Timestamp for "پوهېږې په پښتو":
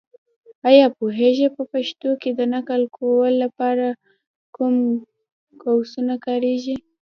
0.97-2.09